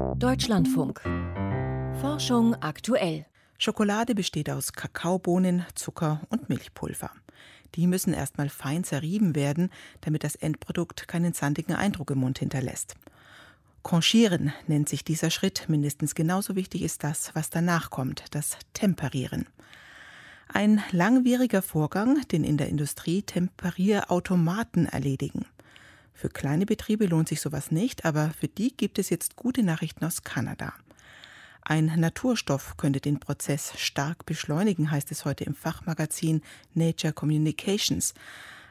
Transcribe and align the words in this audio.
Deutschlandfunk. 0.00 1.00
Forschung 2.00 2.54
aktuell. 2.56 3.26
Schokolade 3.58 4.14
besteht 4.14 4.48
aus 4.48 4.72
Kakaobohnen, 4.72 5.64
Zucker 5.74 6.22
und 6.30 6.48
Milchpulver. 6.48 7.10
Die 7.74 7.86
müssen 7.86 8.14
erstmal 8.14 8.48
fein 8.48 8.84
zerrieben 8.84 9.34
werden, 9.34 9.70
damit 10.00 10.24
das 10.24 10.36
Endprodukt 10.36 11.08
keinen 11.08 11.32
sandigen 11.32 11.74
Eindruck 11.74 12.10
im 12.10 12.18
Mund 12.18 12.38
hinterlässt. 12.38 12.94
Conchieren 13.82 14.52
nennt 14.66 14.88
sich 14.88 15.04
dieser 15.04 15.30
Schritt. 15.30 15.68
Mindestens 15.68 16.14
genauso 16.14 16.56
wichtig 16.56 16.82
ist 16.82 17.04
das, 17.04 17.34
was 17.34 17.50
danach 17.50 17.90
kommt, 17.90 18.24
das 18.30 18.56
Temperieren. 18.72 19.46
Ein 20.48 20.82
langwieriger 20.92 21.62
Vorgang, 21.62 22.26
den 22.28 22.44
in 22.44 22.56
der 22.56 22.68
Industrie 22.68 23.22
Temperierautomaten 23.22 24.86
erledigen. 24.86 25.46
Für 26.20 26.28
kleine 26.28 26.66
Betriebe 26.66 27.06
lohnt 27.06 27.28
sich 27.28 27.40
sowas 27.40 27.70
nicht, 27.70 28.04
aber 28.04 28.34
für 28.38 28.46
die 28.46 28.76
gibt 28.76 28.98
es 28.98 29.08
jetzt 29.08 29.36
gute 29.36 29.62
Nachrichten 29.62 30.04
aus 30.04 30.22
Kanada. 30.22 30.74
Ein 31.62 31.86
Naturstoff 31.96 32.76
könnte 32.76 33.00
den 33.00 33.20
Prozess 33.20 33.72
stark 33.78 34.26
beschleunigen, 34.26 34.90
heißt 34.90 35.10
es 35.12 35.24
heute 35.24 35.44
im 35.44 35.54
Fachmagazin 35.54 36.42
Nature 36.74 37.14
Communications. 37.14 38.12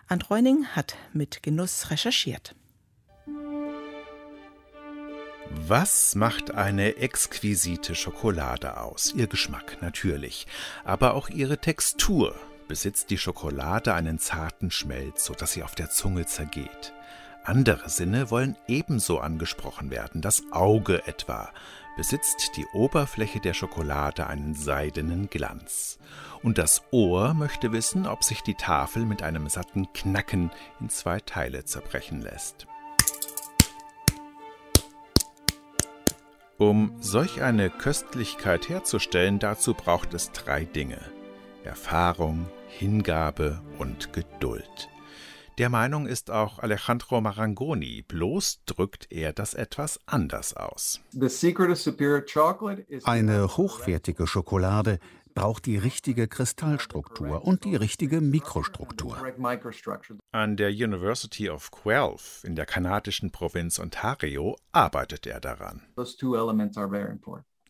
Andreuning 0.07 0.67
hat 0.75 0.95
mit 1.11 1.41
Genuss 1.41 1.89
recherchiert. 1.89 2.53
Was 5.49 6.13
macht 6.13 6.52
eine 6.52 6.97
exquisite 6.97 7.95
Schokolade 7.95 8.77
aus? 8.77 9.11
Ihr 9.16 9.25
Geschmack 9.25 9.81
natürlich, 9.81 10.45
aber 10.83 11.16
auch 11.16 11.29
ihre 11.29 11.57
Textur. 11.57 12.35
Besitzt 12.67 13.09
die 13.09 13.17
Schokolade 13.17 13.95
einen 13.95 14.19
zarten 14.19 14.69
Schmelz, 14.69 15.25
sodass 15.25 15.53
sie 15.53 15.63
auf 15.63 15.73
der 15.73 15.89
Zunge 15.89 16.27
zergeht. 16.27 16.93
Andere 17.43 17.89
Sinne 17.89 18.29
wollen 18.29 18.55
ebenso 18.67 19.20
angesprochen 19.20 19.91
werden, 19.91 20.21
das 20.21 20.43
Auge 20.52 21.07
etwa. 21.07 21.49
Besitzt 21.97 22.52
die 22.55 22.66
Oberfläche 22.73 23.39
der 23.39 23.53
Schokolade 23.53 24.27
einen 24.27 24.53
seidenen 24.55 25.30
Glanz. 25.30 26.00
Und 26.44 26.58
das 26.58 26.83
Ohr 26.91 27.33
möchte 27.33 27.72
wissen, 27.72 28.08
ob 28.08 28.23
sich 28.23 28.41
die 28.41 28.53
Tafel 28.53 29.05
mit 29.05 29.23
einem 29.23 29.50
satten 29.50 29.91
Knacken 29.94 30.52
in 30.80 30.89
zwei 30.89 31.19
Teile 31.19 31.66
zerbrechen 31.66 32.22
lässt. 32.22 32.67
Um 36.58 36.95
solch 37.00 37.41
eine 37.41 37.69
Köstlichkeit 37.69 38.67
herzustellen, 38.67 39.39
dazu 39.39 39.73
braucht 39.73 40.13
es 40.13 40.31
drei 40.31 40.66
Dinge. 40.66 41.00
Erfahrung, 41.63 42.47
Hingabe 42.67 43.61
und 43.78 44.11
Geduld. 44.11 44.89
Der 45.59 45.69
Meinung 45.69 46.07
ist 46.07 46.31
auch 46.31 46.59
Alejandro 46.59 47.19
Marangoni, 47.19 48.02
bloß 48.07 48.61
drückt 48.65 49.11
er 49.11 49.33
das 49.33 49.53
etwas 49.53 49.99
anders 50.05 50.55
aus. 50.55 51.01
Eine 53.03 53.57
hochwertige 53.57 54.25
Schokolade 54.25 54.99
braucht 55.35 55.66
die 55.66 55.77
richtige 55.77 56.29
Kristallstruktur 56.29 57.43
und 57.43 57.66
die 57.66 57.75
richtige 57.75 58.21
Mikrostruktur. 58.21 59.17
An 60.31 60.55
der 60.55 60.69
University 60.69 61.49
of 61.49 61.71
Guelph 61.71 62.41
in 62.45 62.55
der 62.55 62.66
kanadischen 62.66 63.31
Provinz 63.31 63.79
Ontario 63.79 64.55
arbeitet 64.71 65.27
er 65.27 65.41
daran. 65.41 65.81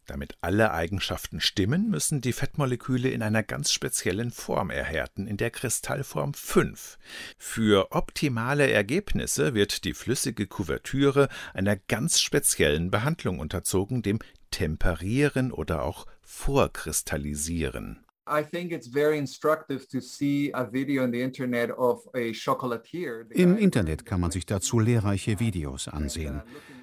Damit 0.09 0.33
alle 0.41 0.71
Eigenschaften 0.71 1.39
stimmen, 1.39 1.91
müssen 1.91 2.19
die 2.19 2.33
Fettmoleküle 2.33 3.09
in 3.09 3.21
einer 3.21 3.43
ganz 3.43 3.71
speziellen 3.71 4.31
Form 4.31 4.71
erhärten, 4.71 5.27
in 5.27 5.37
der 5.37 5.51
Kristallform 5.51 6.33
5. 6.33 6.97
Für 7.37 7.91
optimale 7.91 8.71
Ergebnisse 8.71 9.53
wird 9.53 9.85
die 9.85 9.93
flüssige 9.93 10.47
Kuvertüre 10.47 11.29
einer 11.53 11.75
ganz 11.75 12.19
speziellen 12.19 12.89
Behandlung 12.89 13.37
unterzogen, 13.37 14.01
dem 14.01 14.17
Temperieren 14.49 15.51
oder 15.51 15.83
auch 15.83 16.07
Vorkristallisieren. 16.21 18.03
Im 23.31 23.57
Internet 23.57 24.07
kann 24.07 24.21
man 24.21 24.31
sich 24.31 24.47
dazu 24.47 24.79
lehrreiche 24.79 25.39
Videos 25.39 25.87
ansehen. 25.87 26.41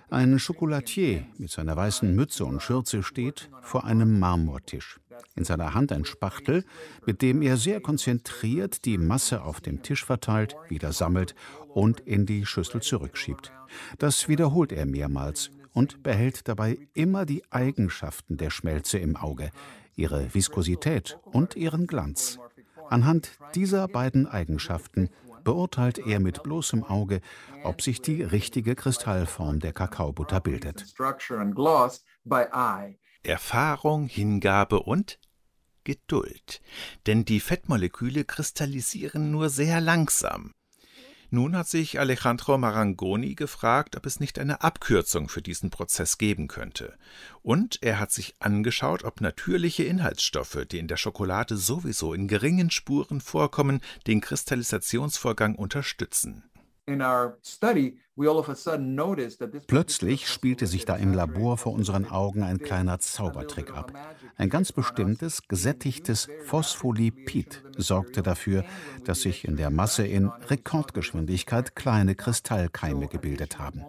Ein 0.09 0.39
Chocolatier 0.39 1.27
mit 1.37 1.51
seiner 1.51 1.77
weißen 1.77 2.15
Mütze 2.15 2.45
und 2.45 2.63
Schürze 2.63 3.03
steht 3.03 3.51
vor 3.63 3.85
einem 3.85 4.21
Marmortisch. 4.21 5.01
In 5.35 5.45
seiner 5.45 5.75
Hand 5.75 5.91
ein 5.91 6.05
Spachtel, 6.05 6.65
mit 7.07 7.23
dem 7.23 7.43
er 7.43 7.57
sehr 7.57 7.81
konzentriert 7.81 8.85
die 8.85 8.99
Masse 8.99 9.43
auf 9.43 9.61
dem 9.61 9.83
Tisch 9.83 10.05
verteilt, 10.05 10.55
wieder 10.69 10.93
sammelt 10.93 11.35
und 11.75 12.01
in 12.01 12.25
die 12.25 12.47
Schüssel 12.47 12.83
zurückschiebt. 12.83 13.53
Das 13.99 14.29
wiederholt 14.29 14.71
er 14.71 14.87
mehrmals 14.87 15.51
und 15.73 16.05
behält 16.05 16.47
dabei 16.47 16.79
immer 16.95 17.27
die 17.27 17.43
Eigenschaften 17.51 18.37
der 18.37 18.51
Schmelze 18.51 18.99
im 18.99 19.17
Auge, 19.17 19.51
ihre 19.97 20.33
Viskosität 20.33 21.19
und 21.25 21.57
ihren 21.57 21.89
Glanz. 21.89 22.39
Anhand 22.89 23.33
dieser 23.57 23.89
beiden 23.89 24.29
Eigenschaften 24.29 25.11
beurteilt 25.47 25.99
er 25.99 26.19
mit 26.19 26.43
bloßem 26.43 26.83
Auge, 26.83 27.21
ob 27.63 27.81
sich 27.81 28.03
die 28.03 28.21
richtige 28.23 28.75
Kristallform 28.75 29.61
der 29.61 29.73
Kakaobutter 29.73 30.41
bildet. 30.41 30.85
Erfahrung, 33.23 34.07
Hingabe 34.07 34.81
und 34.81 35.21
Geduld. 35.85 36.61
Denn 37.07 37.25
die 37.25 37.39
Fettmoleküle 37.39 38.25
kristallisieren 38.25 39.31
nur 39.31 39.49
sehr 39.49 39.81
langsam. 39.81 40.53
Nun 41.31 41.57
hat 41.57 41.69
sich 41.69 41.99
Alejandro 41.99 42.57
Marangoni 42.57 43.35
gefragt, 43.35 43.97
ob 43.97 44.07
es 44.07 44.21
nicht 44.21 44.39
eine 44.39 44.63
Abkürzung 44.63 45.29
für 45.29 45.43
diesen 45.43 45.71
Prozess 45.71 46.19
geben 46.19 46.47
könnte. 46.47 46.95
Und 47.43 47.83
er 47.83 47.99
hat 47.99 48.13
sich 48.13 48.37
angeschaut, 48.39 49.03
ob 49.03 49.21
natürliche 49.21 49.83
Inhaltsstoffe, 49.83 50.67
die 50.71 50.79
in 50.79 50.87
der 50.87 50.97
Schokolade 50.97 51.57
sowieso 51.57 52.15
in 52.15 52.29
geringen 52.29 52.71
Spuren 52.71 53.21
vorkommen, 53.21 53.81
den 54.07 54.21
Kristallisationsvorgang 54.21 55.57
unterstützen. 55.57 56.45
Plötzlich 59.67 60.29
spielte 60.29 60.67
sich 60.67 60.85
da 60.85 60.97
im 60.97 61.13
Labor 61.13 61.59
vor 61.59 61.73
unseren 61.73 62.07
Augen 62.07 62.43
ein 62.43 62.59
kleiner 62.59 63.01
Zaubertrick 63.01 63.75
ab. 63.75 63.93
Ein 64.37 64.51
ganz 64.51 64.71
bestimmtes, 64.71 65.43
gesättigtes 65.49 66.29
Phospholipid 66.45 67.65
sorgte 67.77 68.23
dafür, 68.23 68.65
dass 69.05 69.23
sich 69.23 69.47
in 69.47 69.57
der 69.57 69.71
Masse 69.71 70.07
in 70.07 70.29
Rekordgeschwindigkeit 70.29 71.75
kleine 71.75 72.15
Kristallkeime 72.15 73.09
gebildet 73.09 73.59
haben. 73.59 73.85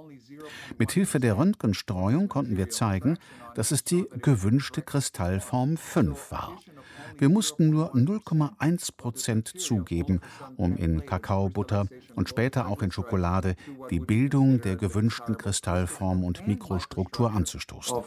Mit 0.78 0.92
Hilfe 0.92 1.20
der 1.20 1.38
Röntgenstreuung 1.38 2.28
konnten 2.28 2.58
wir 2.58 2.70
zeigen, 2.70 3.18
dass 3.56 3.72
es 3.72 3.84
die 3.84 4.06
gewünschte 4.22 4.82
Kristallform 4.82 5.78
5 5.78 6.32
war. 6.32 6.58
Wir 7.18 7.30
mussten 7.30 7.70
nur 7.70 7.96
0,1 7.96 8.96
Prozent 8.96 9.60
zugeben, 9.60 10.22
um 10.56 10.78
in 10.78 11.06
Kakaobutter 11.06 11.88
und 12.16 12.30
später 12.30 12.68
auch 12.68 12.84
in 12.84 12.92
Schokolade 12.92 13.56
die 13.90 14.00
Bildung 14.00 14.62
der 14.62 14.76
gewünschten 14.76 15.38
Kristallform 15.38 16.24
und 16.24 16.48
Mikrostruktur 16.48 17.32
anzustoßen. 17.32 18.04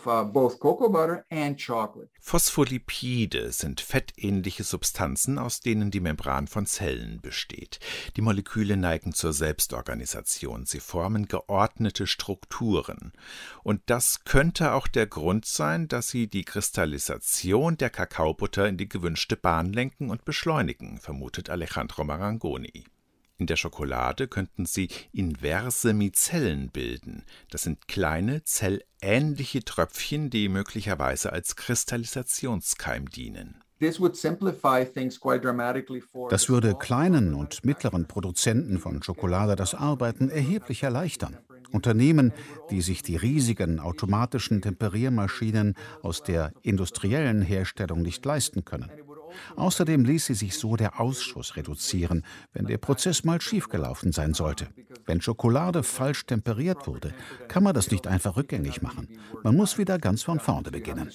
Phospholipide 2.20 3.52
sind 3.52 3.80
fettähnliche 3.80 4.62
Substanzen, 4.62 5.38
aus 5.38 5.60
denen 5.60 5.90
die 5.90 6.00
Membran 6.00 6.46
von 6.46 6.66
Zellen 6.66 7.20
besteht. 7.20 7.80
Die 8.16 8.22
Moleküle 8.22 8.76
neigen 8.76 9.12
zur 9.12 9.32
Selbstorganisation. 9.32 10.66
Sie 10.66 10.80
formen 10.80 11.26
geordnete 11.26 12.06
Strukturen. 12.10 13.12
Und 13.62 13.80
das 13.86 14.24
könnte 14.24 14.72
auch 14.72 14.88
der 14.88 15.06
Grund 15.06 15.46
sein, 15.46 15.88
dass 15.88 16.08
sie 16.08 16.26
die 16.28 16.44
Kristallisation 16.44 17.76
der 17.76 17.90
Kakaobutter 17.90 18.68
in 18.68 18.76
die 18.76 18.88
gewünschte 18.88 19.36
Bahn 19.36 19.72
lenken 19.72 20.10
und 20.10 20.24
beschleunigen, 20.24 20.98
vermutet 20.98 21.50
Alejandro 21.50 22.04
Marangoni. 22.04 22.84
In 23.40 23.46
der 23.46 23.56
Schokolade 23.56 24.28
könnten 24.28 24.66
sie 24.66 24.90
inverse 25.12 25.94
Mizellen 25.94 26.68
bilden. 26.68 27.24
Das 27.50 27.62
sind 27.62 27.88
kleine, 27.88 28.44
zellähnliche 28.44 29.64
Tröpfchen, 29.64 30.28
die 30.28 30.50
möglicherweise 30.50 31.32
als 31.32 31.56
Kristallisationskeim 31.56 33.08
dienen. 33.08 33.64
Das 33.78 33.98
würde 36.50 36.74
kleinen 36.74 37.34
und 37.34 37.64
mittleren 37.64 38.06
Produzenten 38.06 38.78
von 38.78 39.02
Schokolade 39.02 39.56
das 39.56 39.74
Arbeiten 39.74 40.28
erheblich 40.28 40.82
erleichtern. 40.82 41.38
Unternehmen, 41.72 42.32
die 42.70 42.82
sich 42.82 43.02
die 43.02 43.16
riesigen 43.16 43.80
automatischen 43.80 44.62
Temperiermaschinen 44.62 45.74
aus 46.02 46.22
der 46.22 46.52
industriellen 46.62 47.42
Herstellung 47.42 48.02
nicht 48.02 48.24
leisten 48.24 48.64
können. 48.64 48.90
Außerdem 49.56 50.04
ließ 50.04 50.26
sie 50.26 50.34
sich 50.34 50.56
so 50.56 50.76
der 50.76 51.00
Ausschuss 51.00 51.56
reduzieren, 51.56 52.24
wenn 52.52 52.66
der 52.66 52.78
Prozess 52.78 53.24
mal 53.24 53.40
schiefgelaufen 53.40 54.12
sein 54.12 54.34
sollte. 54.34 54.68
Wenn 55.06 55.20
Schokolade 55.20 55.82
falsch 55.82 56.26
temperiert 56.26 56.86
wurde, 56.86 57.14
kann 57.48 57.62
man 57.62 57.74
das 57.74 57.90
nicht 57.90 58.06
einfach 58.06 58.36
rückgängig 58.36 58.82
machen. 58.82 59.08
Man 59.42 59.56
muss 59.56 59.78
wieder 59.78 59.98
ganz 59.98 60.22
von 60.22 60.40
vorne 60.40 60.70
beginnen. 60.70 61.10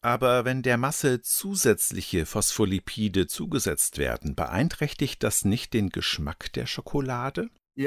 Aber 0.00 0.44
wenn 0.44 0.62
der 0.62 0.76
Masse 0.78 1.22
zusätzliche 1.22 2.26
Phospholipide 2.26 3.26
zugesetzt 3.26 3.98
werden, 3.98 4.34
beeinträchtigt 4.34 5.22
das 5.22 5.44
nicht 5.44 5.74
den 5.74 5.90
Geschmack 5.90 6.52
der 6.52 6.66
Schokolade? 6.66 7.48
Uh, 7.74 7.84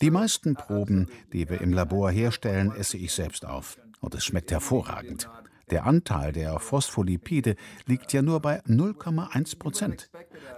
die 0.00 0.10
meisten 0.10 0.54
Proben, 0.54 1.08
die 1.32 1.48
wir 1.48 1.60
im 1.60 1.72
Labor 1.72 2.10
herstellen, 2.10 2.72
esse 2.72 2.96
ich 2.96 3.12
selbst 3.12 3.46
auf. 3.46 3.78
Und 4.00 4.14
es 4.14 4.24
schmeckt 4.24 4.50
hervorragend. 4.50 5.28
Der 5.70 5.84
Anteil 5.84 6.32
der 6.32 6.60
Phospholipide 6.60 7.56
liegt 7.86 8.12
ja 8.12 8.22
nur 8.22 8.40
bei 8.40 8.60
0,1 8.66 9.58
Prozent. 9.58 10.10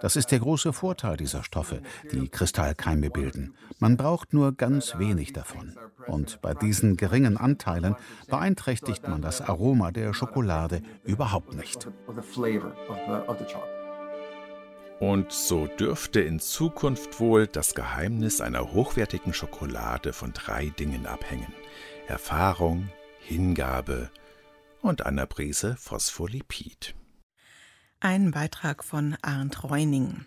Das 0.02 0.16
ist 0.16 0.32
der 0.32 0.40
große 0.40 0.74
Vorteil 0.74 1.16
dieser 1.16 1.42
Stoffe, 1.42 1.80
die 2.12 2.28
Kristallkeime 2.28 3.08
bilden. 3.08 3.54
Man 3.78 3.96
braucht 3.96 4.34
nur 4.34 4.52
ganz 4.52 4.98
wenig 4.98 5.32
davon. 5.32 5.78
Und 6.06 6.42
bei 6.42 6.52
diesen 6.52 6.98
geringen 6.98 7.38
Anteilen 7.38 7.96
beeinträchtigt 8.28 9.08
man 9.08 9.22
das 9.22 9.40
Aroma 9.40 9.92
der 9.92 10.12
Schokolade 10.12 10.82
überhaupt 11.04 11.54
nicht. 11.54 11.88
Und 15.00 15.32
so 15.32 15.66
dürfte 15.66 16.20
in 16.20 16.40
Zukunft 16.40 17.20
wohl 17.20 17.46
das 17.46 17.74
Geheimnis 17.74 18.40
einer 18.40 18.72
hochwertigen 18.72 19.32
Schokolade 19.32 20.12
von 20.12 20.32
drei 20.32 20.70
Dingen 20.70 21.06
abhängen. 21.06 21.52
Erfahrung, 22.08 22.88
Hingabe 23.20 24.10
und 24.82 25.06
einer 25.06 25.26
Prise 25.26 25.76
Phospholipid. 25.76 26.94
Ein 28.00 28.32
Beitrag 28.32 28.82
von 28.82 29.16
Arndt 29.22 29.62
Reuning. 29.64 30.26